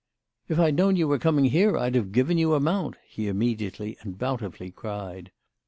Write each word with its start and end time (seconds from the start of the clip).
"If 0.47 0.57
I 0.57 0.63
had 0.65 0.77
known 0.77 0.95
you 0.95 1.07
were 1.07 1.19
coming 1.19 1.45
here 1.45 1.77
I'd 1.77 1.93
have 1.93 2.11
given 2.11 2.39
you 2.39 2.55
a 2.55 2.59
mount," 2.59 2.95
he 3.07 3.27
immediately 3.27 3.97
and 4.01 4.17
bountifully 4.17 4.71
cried. 4.71 5.31